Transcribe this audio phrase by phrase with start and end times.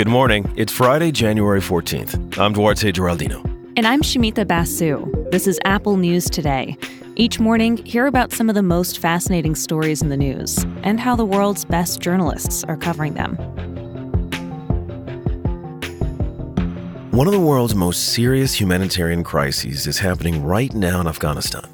[0.00, 0.50] Good morning.
[0.56, 2.38] It's Friday, January 14th.
[2.38, 3.44] I'm Duarte Geraldino.
[3.76, 5.04] And I'm Shumita Basu.
[5.30, 6.76] This is Apple News Today.
[7.16, 11.16] Each morning, hear about some of the most fascinating stories in the news and how
[11.16, 13.36] the world's best journalists are covering them.
[17.10, 21.68] One of the world's most serious humanitarian crises is happening right now in Afghanistan.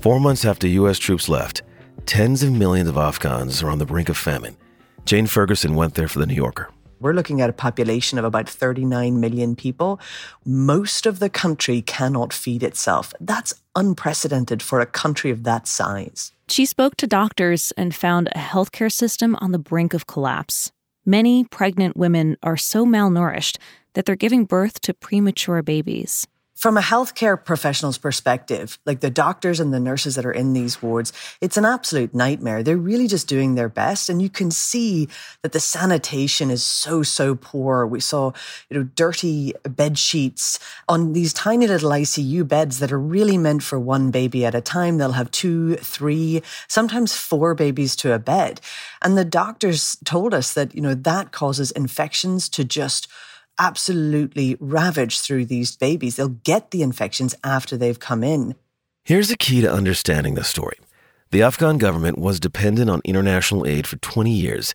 [0.00, 0.98] Four months after U.S.
[0.98, 1.62] troops left,
[2.06, 4.56] tens of millions of Afghans are on the brink of famine.
[5.04, 6.70] Jane Ferguson went there for The New Yorker.
[7.00, 9.98] We're looking at a population of about 39 million people.
[10.44, 13.12] Most of the country cannot feed itself.
[13.20, 16.32] That's unprecedented for a country of that size.
[16.48, 20.70] She spoke to doctors and found a healthcare system on the brink of collapse.
[21.04, 23.58] Many pregnant women are so malnourished
[23.94, 29.58] that they're giving birth to premature babies from a healthcare professional's perspective, like the doctors
[29.58, 32.62] and the nurses that are in these wards, it's an absolute nightmare.
[32.62, 34.08] They're really just doing their best.
[34.08, 35.08] And you can see
[35.42, 37.86] that the sanitation is so, so poor.
[37.86, 38.32] We saw,
[38.68, 43.62] you know, dirty bed sheets on these tiny little ICU beds that are really meant
[43.62, 44.98] for one baby at a time.
[44.98, 48.60] They'll have two, three, sometimes four babies to a bed.
[49.00, 53.08] And the doctors told us that, you know, that causes infections to just
[53.58, 56.16] absolutely ravage through these babies.
[56.16, 58.54] They'll get the infections after they've come in.
[59.04, 60.78] Here's a key to understanding the story.
[61.30, 64.74] The Afghan government was dependent on international aid for 20 years.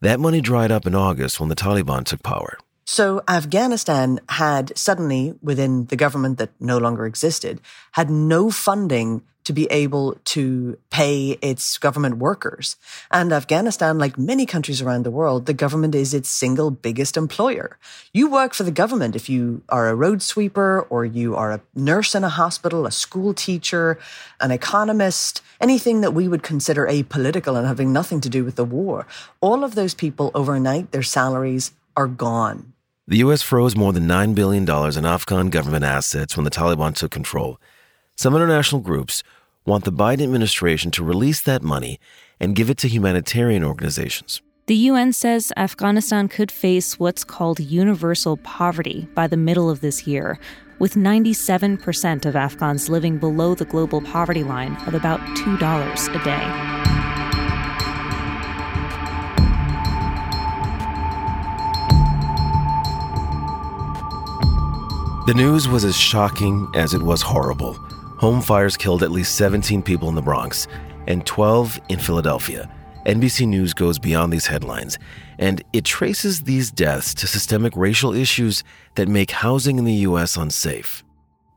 [0.00, 2.58] That money dried up in August when the Taliban took power.
[2.86, 7.60] So Afghanistan had suddenly, within the government that no longer existed,
[7.92, 12.76] had no funding to be able to pay its government workers.
[13.10, 17.78] And Afghanistan, like many countries around the world, the government is its single biggest employer.
[18.12, 21.62] You work for the government if you are a road sweeper or you are a
[21.74, 23.98] nurse in a hospital, a school teacher,
[24.38, 28.66] an economist, anything that we would consider apolitical and having nothing to do with the
[28.66, 29.06] war.
[29.40, 32.74] All of those people overnight, their salaries are gone.
[33.06, 33.40] The U.S.
[33.40, 37.58] froze more than $9 billion in Afghan government assets when the Taliban took control.
[38.18, 39.22] Some international groups
[39.68, 42.00] want the Biden administration to release that money
[42.40, 44.40] and give it to humanitarian organizations.
[44.66, 50.06] The UN says Afghanistan could face what's called universal poverty by the middle of this
[50.06, 50.38] year,
[50.78, 56.78] with 97% of Afghans living below the global poverty line of about $2 a day.
[65.26, 67.78] The news was as shocking as it was horrible.
[68.18, 70.66] Home fires killed at least 17 people in the Bronx
[71.06, 72.68] and 12 in Philadelphia.
[73.06, 74.98] NBC News goes beyond these headlines,
[75.38, 78.64] and it traces these deaths to systemic racial issues
[78.96, 80.36] that make housing in the U.S.
[80.36, 81.04] unsafe.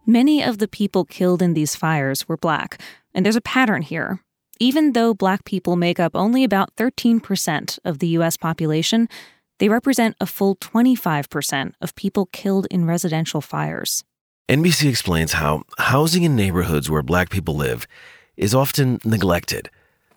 [0.05, 2.79] Many of the people killed in these fires were black,
[3.11, 4.19] and there's a pattern here.
[4.59, 8.37] Even though black people make up only about 13% of the U.S.
[8.37, 9.09] population,
[9.57, 14.03] they represent a full 25% of people killed in residential fires.
[14.49, 17.87] NBC explains how housing in neighborhoods where black people live
[18.35, 19.69] is often neglected.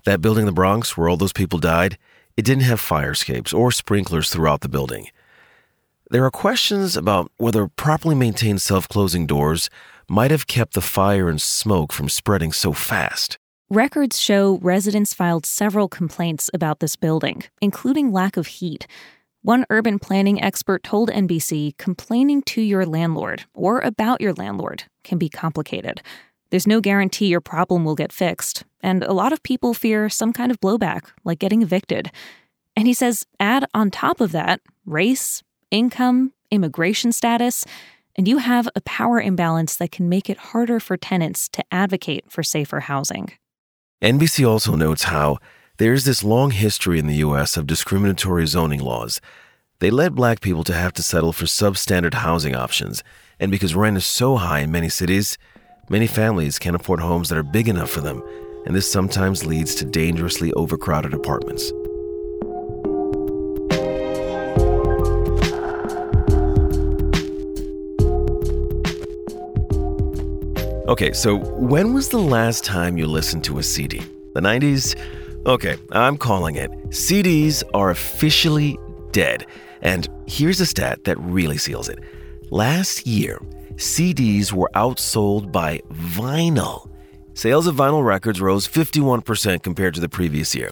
[0.06, 1.98] That building in the Bronx where all those people died,
[2.36, 5.08] it didn't have fire escapes or sprinklers throughout the building.
[6.10, 9.70] There are questions about whether properly maintained self closing doors
[10.08, 13.38] might have kept the fire and smoke from spreading so fast.
[13.70, 18.86] Records show residents filed several complaints about this building, including lack of heat,
[19.44, 25.18] one urban planning expert told NBC complaining to your landlord or about your landlord can
[25.18, 26.00] be complicated.
[26.48, 30.32] There's no guarantee your problem will get fixed, and a lot of people fear some
[30.32, 32.10] kind of blowback, like getting evicted.
[32.74, 37.66] And he says add on top of that race, income, immigration status,
[38.16, 42.24] and you have a power imbalance that can make it harder for tenants to advocate
[42.30, 43.32] for safer housing.
[44.00, 45.36] NBC also notes how
[45.78, 47.56] there's this long history in the U.S.
[47.56, 49.20] of discriminatory zoning laws.
[49.80, 53.02] They led black people to have to settle for substandard housing options,
[53.40, 55.36] and because rent is so high in many cities,
[55.88, 58.22] many families can't afford homes that are big enough for them,
[58.66, 61.72] and this sometimes leads to dangerously overcrowded apartments.
[70.86, 74.00] Okay, so when was the last time you listened to a CD?
[74.34, 74.94] The 90s?
[75.46, 76.70] Okay, I'm calling it.
[76.88, 78.78] CDs are officially
[79.12, 79.44] dead.
[79.82, 81.98] And here's a stat that really seals it.
[82.50, 83.38] Last year,
[83.74, 86.90] CDs were outsold by vinyl.
[87.34, 90.70] Sales of vinyl records rose 51% compared to the previous year.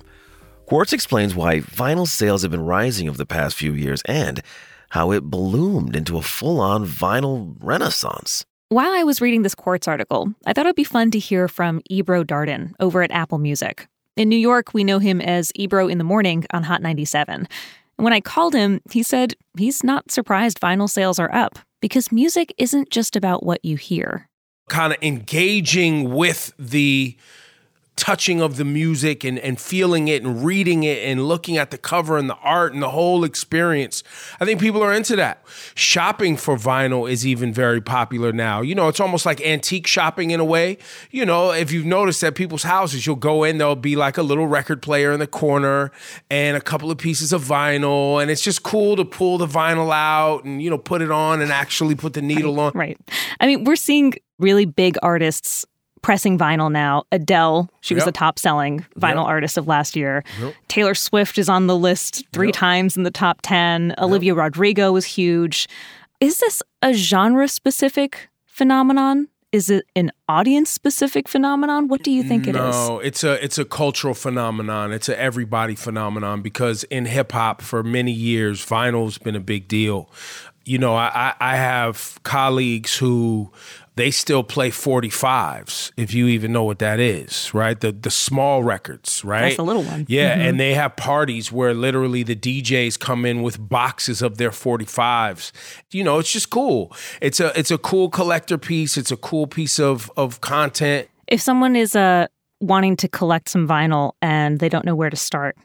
[0.64, 4.40] Quartz explains why vinyl sales have been rising over the past few years and
[4.88, 8.46] how it bloomed into a full on vinyl renaissance.
[8.70, 11.82] While I was reading this Quartz article, I thought it'd be fun to hear from
[11.90, 13.86] Ebro Darden over at Apple Music.
[14.16, 17.34] In New York, we know him as Ebro in the Morning on Hot 97.
[17.34, 17.48] And
[17.96, 22.52] when I called him, he said he's not surprised vinyl sales are up because music
[22.58, 24.28] isn't just about what you hear.
[24.68, 27.16] Kind of engaging with the
[27.96, 31.78] touching of the music and, and feeling it and reading it and looking at the
[31.78, 34.02] cover and the art and the whole experience.
[34.40, 35.44] I think people are into that.
[35.74, 38.62] Shopping for vinyl is even very popular now.
[38.62, 40.78] You know, it's almost like antique shopping in a way.
[41.10, 44.22] You know, if you've noticed at people's houses, you'll go in, there'll be like a
[44.22, 45.92] little record player in the corner
[46.30, 48.22] and a couple of pieces of vinyl.
[48.22, 51.42] And it's just cool to pull the vinyl out and, you know, put it on
[51.42, 52.72] and actually put the needle right, on.
[52.74, 52.98] Right.
[53.38, 55.66] I mean, we're seeing really big artists
[56.02, 57.04] pressing vinyl now.
[57.12, 58.06] Adele, she was Yep.
[58.06, 59.26] the top selling vinyl Yep.
[59.26, 60.24] artist of last year.
[60.68, 62.54] Taylor Swift is on the list three Yep.
[62.54, 63.94] times in the top 10.
[63.98, 65.68] Olivia Rodrigo was huge.
[66.20, 69.28] Is this a genre specific phenomenon?
[69.52, 71.86] Is it an audience specific phenomenon?
[71.88, 72.74] What do you think it is?
[72.88, 74.92] No, it's a it's a cultural phenomenon.
[74.92, 79.68] It's a everybody phenomenon because in hip hop for many years, vinyl's been a big
[79.68, 80.08] deal.
[80.64, 81.10] You know, I,
[81.40, 83.50] I I have colleagues who
[83.94, 87.78] they still play 45s, if you even know what that is, right?
[87.78, 89.42] The the small records, right?
[89.42, 90.06] That's the little one.
[90.08, 90.48] Yeah, Mhm.
[90.48, 95.52] and they have parties where literally the DJs come in with boxes of their 45s.
[95.90, 96.92] You know, it's just cool.
[97.20, 98.96] It's a it's a cool collector piece.
[98.96, 101.08] It's a cool piece of of content.
[101.28, 102.26] If someone is uh,
[102.60, 105.56] wanting to collect some vinyl and they don't know where to start,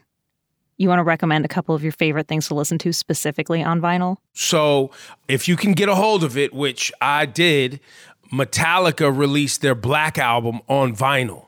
[0.78, 3.80] you want to recommend a couple of your favorite things to listen to specifically on
[3.80, 4.16] vinyl?
[4.32, 4.90] So
[5.26, 7.80] if you can get a hold of it, which I did,
[8.32, 11.46] Metallica released their Black album on vinyl.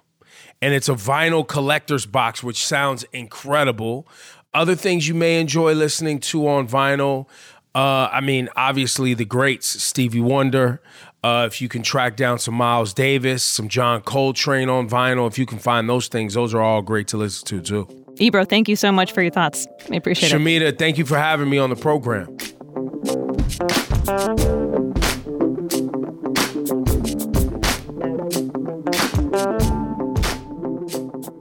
[0.63, 4.07] And it's a vinyl collector's box, which sounds incredible.
[4.53, 7.27] Other things you may enjoy listening to on vinyl.
[7.75, 10.83] Uh, I mean, obviously the greats, Stevie Wonder.
[11.23, 15.39] Uh, if you can track down some Miles Davis, some John Coltrane on vinyl, if
[15.39, 18.10] you can find those things, those are all great to listen to too.
[18.21, 19.67] Ebro, thank you so much for your thoughts.
[19.91, 20.37] I appreciate it.
[20.37, 22.37] Shumita, thank you for having me on the program.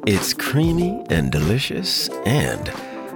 [0.07, 2.65] It's creamy and delicious, and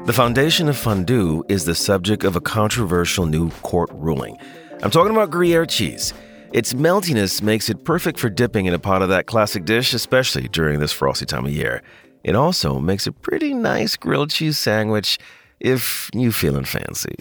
[0.06, 4.38] the foundation of fondue is the subject of a controversial new court ruling.
[4.84, 6.14] I'm talking about Gruyere cheese.
[6.52, 10.50] Its meltiness makes it perfect for dipping in a pot of that classic dish, especially
[10.50, 11.82] during this frosty time of year.
[12.24, 15.18] It also makes a pretty nice grilled cheese sandwich
[15.60, 17.16] if you feeling fancy.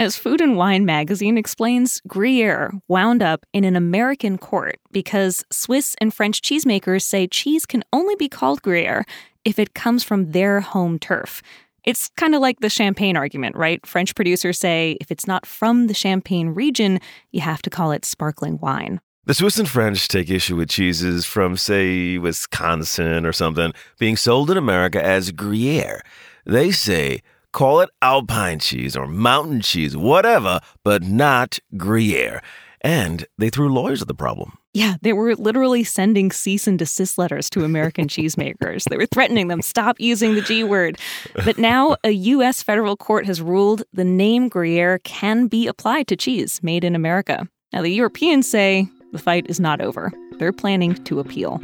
[0.00, 5.94] As Food and Wine magazine explains, Gruyere wound up in an American court because Swiss
[6.00, 9.04] and French cheesemakers say cheese can only be called Gruyere
[9.44, 11.42] if it comes from their home turf.
[11.84, 13.84] It's kind of like the champagne argument, right?
[13.86, 17.00] French producers say if it's not from the Champagne region,
[17.32, 19.00] you have to call it sparkling wine.
[19.24, 24.50] The Swiss and French take issue with cheeses from, say, Wisconsin or something being sold
[24.50, 26.02] in America as Gruyere.
[26.44, 27.22] They say,
[27.52, 32.42] call it Alpine cheese or mountain cheese, whatever, but not Gruyere.
[32.80, 34.58] And they threw lawyers at the problem.
[34.74, 38.88] Yeah, they were literally sending cease and desist letters to American cheesemakers.
[38.90, 40.98] They were threatening them, stop using the G word.
[41.44, 42.60] But now a U.S.
[42.60, 47.46] federal court has ruled the name Gruyere can be applied to cheese made in America.
[47.72, 50.12] Now, the Europeans say the fight is not over.
[50.38, 51.60] They're planning to appeal.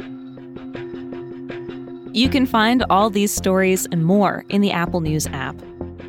[2.13, 5.55] You can find all these stories and more in the Apple News app.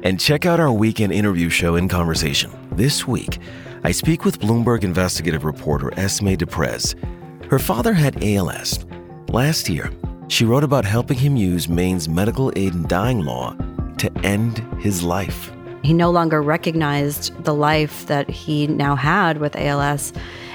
[0.03, 2.51] And check out our weekend interview show in conversation.
[2.73, 3.39] This week,
[3.85, 6.95] I speak with Bloomberg investigative reporter Esme Deprez.
[7.51, 8.85] Her father had ALS.
[9.29, 9.91] Last year,
[10.29, 13.55] she wrote about helping him use Maine's medical aid in dying law
[13.99, 15.53] to end his life.
[15.83, 20.13] He no longer recognized the life that he now had with ALS.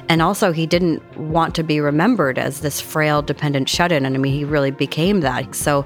[0.08, 4.06] And also, he didn't want to be remembered as this frail, dependent shut in.
[4.06, 5.56] And I mean, he really became that.
[5.56, 5.86] So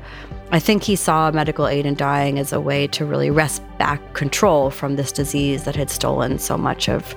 [0.52, 4.14] I think he saw medical aid in dying as a way to really wrest back
[4.14, 7.14] control from this disease that had stolen so much of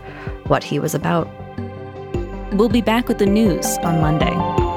[0.46, 1.28] what he was about.
[2.52, 4.71] We'll be back with the news on Monday.